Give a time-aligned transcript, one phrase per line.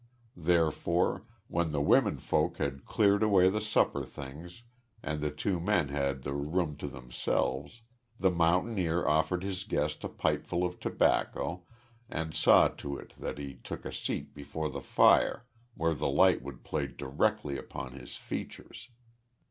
[0.43, 4.63] Therefore, when the womenfolk had cleared away the supper things
[5.03, 7.83] and the two men had the room to themselves,
[8.19, 11.67] the mountaineer offered his guest a pipeful of tobacco
[12.09, 15.45] and saw to it that he took a seat before the fire
[15.75, 18.89] where the light would play directly upon his features.